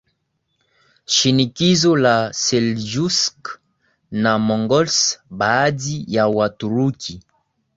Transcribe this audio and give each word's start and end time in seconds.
shinikizo 1.15 1.91
la 2.05 2.13
Seljuks 2.39 3.19
na 4.23 4.33
Mongols 4.47 4.99
Baadhi 5.43 5.97
ya 6.15 6.25
Waturuki 6.39 7.21